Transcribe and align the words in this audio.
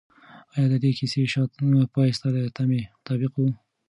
آیا 0.53 0.65
د 0.71 0.73
دې 0.83 0.91
کیسې 0.97 1.21
پای 1.93 2.09
ستا 2.17 2.27
د 2.33 2.37
تمې 2.57 2.81
مطابق 2.95 3.33
و؟ 3.37 3.41